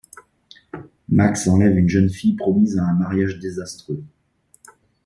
[1.09, 4.03] Max enlève une jeune fille promise à un mariage désastreux.